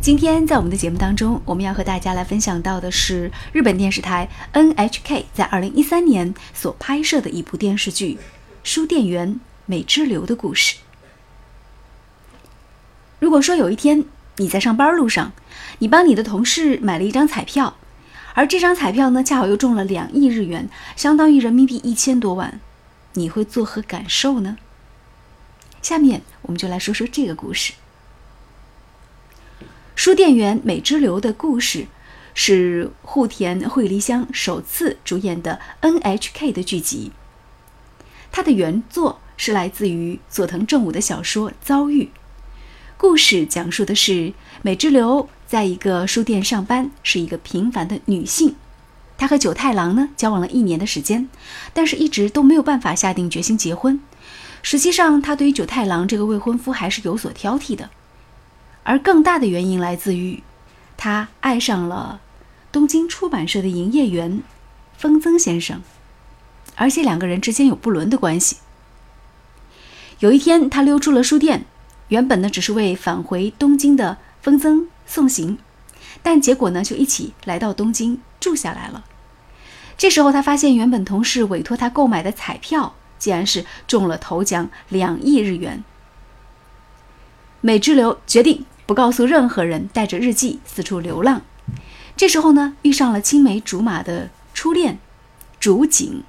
[0.00, 8.14] 今天在我们的节目当中，我们要和大家来分享到的是日本电视台 NHK 在二零一三年所拍摄的一部电视剧
[8.64, 10.76] 《书店员美之流》的故事。
[13.18, 15.32] 如果说有一天你在上班路上，
[15.80, 17.76] 你帮你的同事买了一张彩票，
[18.32, 22.58] 而这张彩票呢恰好又中了两亿日元，相当于人民币一千多万，
[23.12, 24.56] 你会作何感受呢？
[25.82, 27.74] 下面我们就来说说这个故事。
[29.94, 31.86] 书店员美之流的故事
[32.32, 37.12] 是户田惠梨香首次主演的 NHK 的剧集。
[38.32, 42.04] 它的原作是来自于佐藤正武的小说《遭遇》。
[42.96, 44.32] 故事讲述的是
[44.62, 48.54] 美之流在一个书店上班，是一个平凡的女性。
[49.18, 51.28] 她和九太郎呢交往了一年的时间，
[51.74, 54.00] 但是一直都没有办法下定决心结婚。
[54.62, 57.90] 实际上，她对于九太郎这个未婚夫还是有所挑剔的。
[58.82, 60.42] 而更大的原因来自于，
[60.96, 62.20] 他爱上了
[62.72, 64.42] 东京出版社的营业员
[64.96, 65.82] 丰曾先生，
[66.76, 68.56] 而且两个人之间有不伦的关系。
[70.20, 71.64] 有一天，他溜出了书店，
[72.08, 75.58] 原本呢只是为返回东京的丰曾送行，
[76.22, 79.04] 但结果呢就一起来到东京住下来了。
[79.96, 85.84] 这时候，他发现原本同事委托他购买的彩票，竟然是中了头奖两亿日元。
[87.60, 91.42] 美之流决定不告诉任何人，带着日记四处流浪。
[92.16, 94.98] 这时候呢，遇上了青梅竹马的初恋
[95.60, 96.24] 竹井。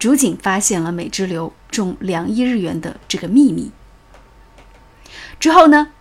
[0.00, 3.70] 竹井发现了美之流中两亿日元的这个秘密。
[5.38, 5.92] 之后呢，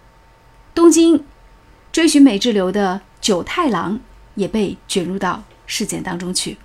[0.73, 1.23] 东京
[1.91, 3.99] 追寻美之流的九太郎
[4.33, 6.57] 也被卷入到事件当中去。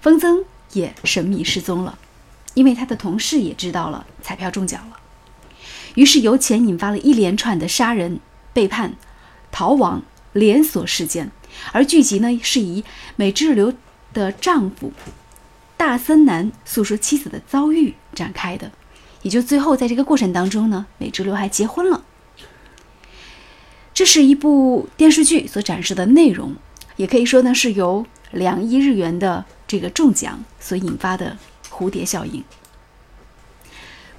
[0.00, 1.96] 风曾也神秘失踪了，
[2.54, 4.96] 因为他的同事也知道了彩票中奖了。
[5.94, 8.18] 于是由钱引发了一连串的杀人、
[8.52, 8.94] 背叛、
[9.50, 11.30] 逃亡连锁事件，
[11.72, 12.84] 而剧集呢是以
[13.16, 13.74] 美之流
[14.12, 14.92] 的丈夫
[15.76, 18.72] 大森南诉说妻子的遭遇展开的，
[19.22, 22.04] 也就最后在这个过程当中呢，美之流还结婚了。
[23.94, 26.54] 这是一部电视剧所展示的内容，
[26.96, 31.36] 也可以说呢是由两亿日元的这个中奖所引发的
[31.70, 32.44] 蝴蝶效应。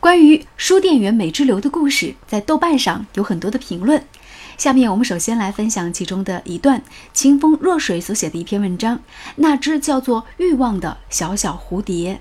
[0.01, 4.03] 关于书店员美之流的故事，在豆瓣上有很多的评论。
[4.59, 6.83] 下面我们首先来分享其中的一段
[7.13, 8.99] 清风若水所写的一篇文章。
[9.37, 12.19] 那只叫做欲望的小小蝴蝶，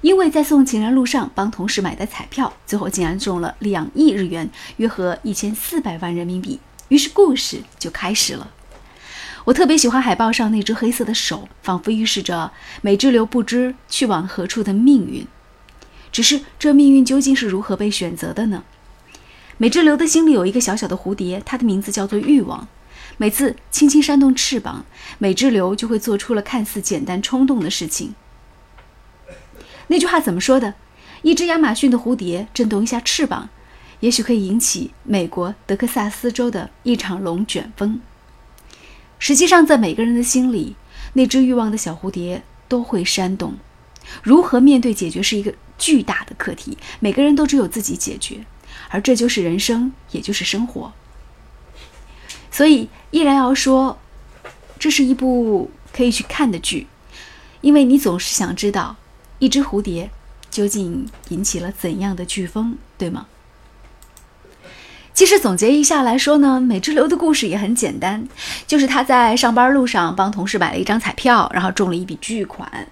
[0.00, 6.60] 因为在送情人路上帮同事买的彩票，最后竟然中了两亿日元，约合一千四百万人民币。
[6.86, 8.52] 于是故事就开始了。
[9.46, 15.26] 我特别喜欢海报上那只黑色的手，仿佛预示着美之流不知去往何处的命运。
[16.12, 18.62] 只是这命运究竟是如何被选择的呢？
[19.60, 22.68] 美之流的心里有一个小小的蝴蝶，它的名字叫做欲望。
[23.16, 24.84] 每次轻轻扇动翅膀，
[25.18, 28.14] 美之流就会做出了看似简单冲动的事情。
[29.88, 30.74] 那句话怎么说的？
[31.22, 33.48] 一只亚马逊的蝴蝶震动一下翅膀，
[33.98, 38.00] 也许可以引起美国德克萨斯州的一场龙卷风。
[39.18, 40.76] 实际上，在每个人的心里，
[41.14, 43.54] 那只欲望的小蝴蝶都会扇动。
[44.22, 45.52] 如何面对解决是一个。
[45.80, 48.44] 巨大的课题，每个人都只有自己解决，
[48.88, 50.92] 而这就是人生，也就是生活。
[52.50, 53.98] 所以依然要说，
[54.78, 56.86] 这是一部可以去看的剧，
[57.60, 58.96] 因为你总是想知道
[59.38, 60.10] 一只蝴蝶
[60.50, 63.26] 究竟引起了怎样的飓风，对吗？
[65.12, 68.28] 其实总结一下来说呢，美之流的故事也很简单，
[68.68, 72.88] 就是他在上班路上帮同事买了一张彩票，然后中了一笔巨款。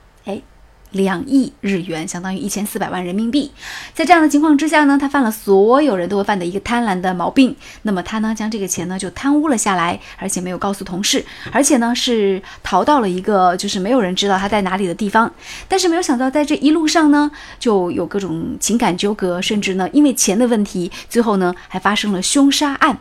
[0.93, 3.51] 两亿日元相当于一千四百万人民币，
[3.93, 7.55] 在这样的情况之下呢，他犯了所有人都会犯的一个贪婪的毛病。
[7.83, 15.31] 那么他呢，将这个钱呢就贪污了下来，而且没有告诉同事，而且呢是逃到了一个就是没有人知道他在哪里的地方。
[15.69, 22.99] 但是没有想到，在这一路上呢，就有各种情感纠葛，甚至呢因为钱的问题，最后呢还发生了凶杀案。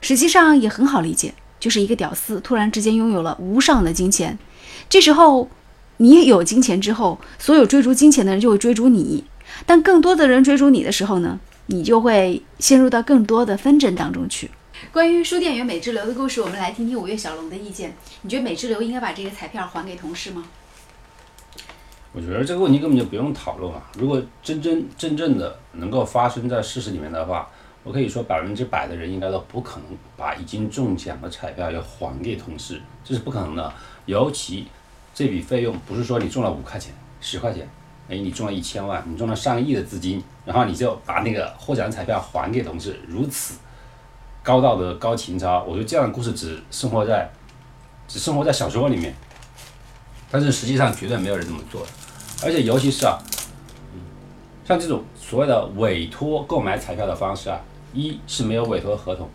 [0.00, 4.38] 实际上也很好理解，就是一个屌丝突然之间拥有了无上的金钱，
[4.88, 5.50] 这时候。
[5.98, 9.24] 你有金钱之后，所有追逐金钱的人就会追逐你，
[9.64, 14.50] 但更多的人追逐你的时候呢，你就会陷入到更多的纷争当中去。
[14.92, 17.94] 关于书店员美之流的故事，我们来听听五月小龙的意见。
[18.22, 20.44] 你觉得美之流应该把这个彩票还给同事吗？
[22.12, 23.82] 我觉得这个问题根本就不用讨论啊！
[23.98, 27.48] 如果真真真正的能够发生在事实里面的话，
[27.82, 29.86] 我可以说百分之百的人应该都不可能
[30.16, 33.72] 把已经中奖的彩票要还给同事，这是不可能的，
[34.06, 34.66] 尤其。
[35.14, 37.68] 这笔费用不是说你中了五块钱、十块钱，
[38.08, 43.54] 哎，你中了一千万，你中了上亿的资金，然后你就把那个获奖彩票还给同事，如此
[44.42, 45.62] 高道德、高情操。
[45.68, 47.30] 我觉得这样的故事只生活在
[48.08, 49.14] 只生活在小说里面，
[50.32, 51.88] 但是实际上绝对没有人这么做的。
[52.44, 53.16] 而且尤其是啊，
[54.64, 57.60] 像这种所谓的委托购买彩票的方式啊，
[57.92, 59.30] 一是没有委托合同，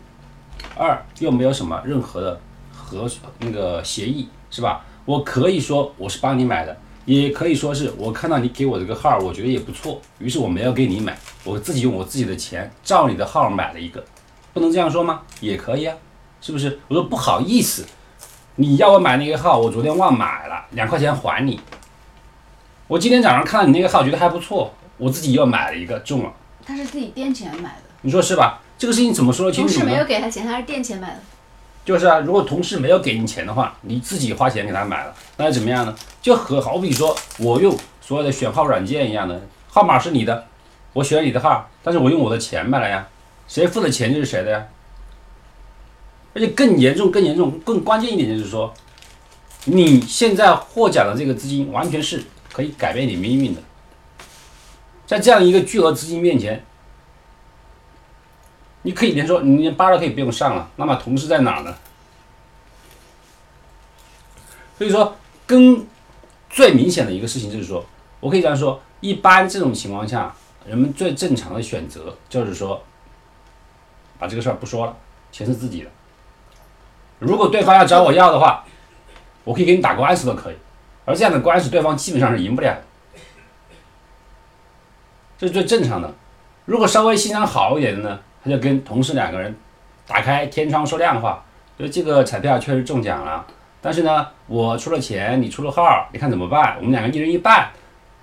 [0.75, 2.39] 二又没有什么任何的
[2.71, 3.09] 合
[3.39, 4.85] 那个协议，是吧？
[5.09, 14.05] 我可以说我是帮你买的，也可以说是我看到你给我这个号，我觉得也不错，于是我没有给你买，我自己用我自己的钱照你的号买了一个，
[14.53, 15.21] 不能这样说吗？
[15.41, 15.97] 也可以啊，
[16.39, 16.79] 是不是？
[16.87, 17.87] 我说不好意思，
[18.57, 21.59] 你要我买那个号，我昨天忘买了，两块钱还你。
[22.87, 26.31] 我今天早上看到你那个号，觉得还不错，我自己又买了一个中了，
[26.63, 28.61] 他是自己垫钱买的，你说是吧？
[28.77, 30.05] 这个事情怎么说得清楚呢同事没有？
[30.05, 31.19] 给他钱，他是垫钱买的。
[31.85, 35.95] 就是啊，如果同事没有给你钱的话，你自己花钱给他买了，那又怎么样呢？
[36.21, 40.45] 就和好比说我用所有的选号软件一样的，号码是你的，
[40.93, 43.07] 我选你的号，但是我用我的钱买了呀，
[43.47, 44.67] 谁付的钱就是谁的呀。
[46.35, 48.71] 而且更严重、更严重、更关键一点就是说，
[49.65, 52.23] 你现在获奖的这个资金完全是
[52.53, 53.61] 可以改变你命运的，
[55.07, 56.63] 在这样一个巨额资金面前，
[58.89, 61.75] 你可以连说你连班都可以不用上了，那么同事在哪呢？
[64.79, 65.15] 所以说，
[65.45, 65.85] 跟
[66.49, 67.85] 最明显的一个事情就是说，
[68.19, 70.33] 我可以这样说，一般这种情况下，
[70.65, 72.83] 人们最正常的选择就是说，
[74.17, 74.97] 把这个事儿不说了，
[75.31, 75.89] 钱是自己的。
[77.19, 78.65] 如果对方要找我要的话，
[79.43, 80.55] 我可以给你打官司都可以，
[81.05, 82.75] 而这样的官司对方基本上是赢不了，
[85.37, 86.11] 这是最正常的。
[86.65, 89.55] 如果稍微心肠好一点的呢，就跟同事两个人
[90.07, 91.43] 打开天窗说亮话，
[91.77, 93.45] 就这个彩票确实中奖了，
[93.81, 96.75] 但是呢，我出了钱，你出了号，你看怎么办？
[96.77, 97.69] 我们两个一人一半。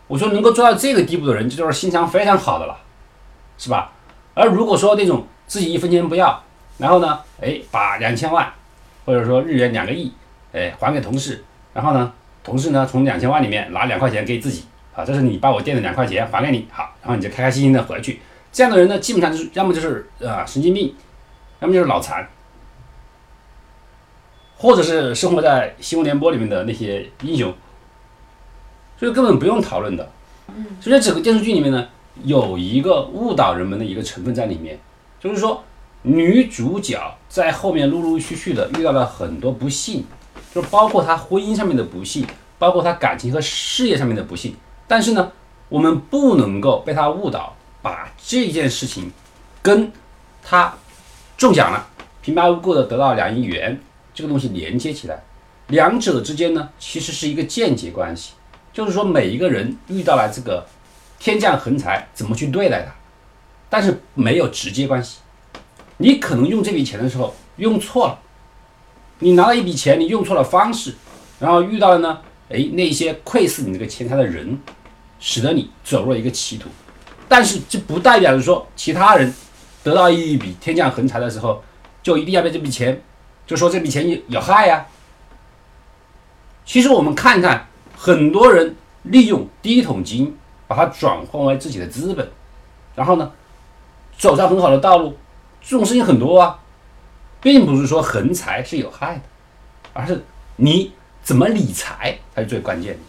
[0.08, 2.76] 我说能够做到这个地步的人，这就是心肠非常好的了，
[3.58, 3.90] 是吧？
[4.34, 6.40] 而如果说那种自己一分钱不要，
[6.78, 8.48] 然后呢，哎，把两千万，
[9.04, 10.12] 或者说日元两个亿，
[10.52, 11.42] 哎，还给同事，
[11.74, 12.12] 然后呢，
[12.44, 14.64] 同事呢从两千万里面拿两块钱给自己，
[14.94, 18.20] 啊，这是你把我垫的两块钱还给你，好，然后你就开开心心的回去。
[18.56, 20.94] 这样的人呢，基本上就是要么就是啊、神经病，
[21.60, 22.26] 要么就是脑残，
[24.56, 27.52] 或者是生活在新闻联播里面的那些英雄，
[28.98, 30.08] 所以根本不用讨论的。
[30.80, 31.86] 所以在整个电视剧里面呢，
[32.24, 34.80] 有一个误导人们的一个成分在里面，
[35.20, 35.62] 就是说
[36.00, 36.98] 女主角
[37.28, 40.06] 在后面陆陆续续的遇到了很多不幸，
[40.54, 42.26] 就是包括她婚姻上面的不幸，
[42.58, 44.56] 包括她感情和事业上面的不幸。
[44.88, 45.30] 但是呢，
[45.68, 47.54] 我们不能够被她误导，
[47.86, 49.12] 把这件事情
[49.62, 49.92] 跟
[50.42, 50.74] 他
[51.36, 51.86] 中奖了，
[52.20, 53.80] 平白无故的得到两亿元
[54.12, 55.22] 这个东西连接起来，
[55.68, 58.32] 两者之间呢，其实是一个间接关系。
[58.72, 60.66] 就是说每一个人遇到了这个
[61.20, 62.92] 天降横财，怎么去对待它，
[63.70, 65.18] 但是没有直接关系。
[65.98, 68.18] 你可能用这笔钱的时候用错了，
[69.20, 70.92] 你拿了一笔钱，你用错了方式，
[71.38, 72.18] 然后遇到了呢，
[72.48, 74.58] 哎，那些窥视你这个钱财的人，
[75.20, 76.68] 使得你走入了一个歧途。
[77.28, 79.34] 但是这不代表着说其他人
[79.82, 81.62] 得到一笔天降横财的时候，
[82.02, 83.02] 就一定要被这笔钱，
[83.46, 84.86] 就说这笔钱有有害呀、
[86.64, 90.36] 其实我们看看，很多人利用第一桶金，
[90.66, 92.28] 把它转换为自己的资本，
[92.94, 93.32] 然后呢，
[94.18, 95.16] 走上很好的道路，
[95.60, 96.58] 这种事情很多啊，
[97.40, 99.22] 并不是说横财是有害的，
[99.92, 100.24] 而是
[100.56, 100.92] 你
[101.22, 103.00] 怎么理财才是最关键的。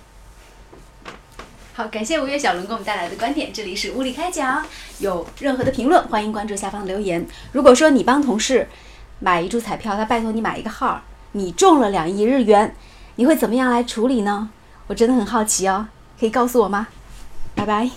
[1.78, 3.54] 好，感谢吴越小龙给我们带来的观点。
[3.54, 4.66] 这里是物理开讲，
[4.98, 7.24] 有任何的评论，欢迎关注下方留言。
[7.52, 8.68] 如果说你帮同事
[9.20, 11.04] 买一注彩票，他拜托你买一个号，
[11.34, 12.76] 你中了两亿日元，
[13.18, 14.50] 你会怎么样来处理呢？
[14.88, 15.88] 我真的很好奇哦，
[16.20, 16.88] 可以告诉我吗？
[17.54, 17.92] 拜拜。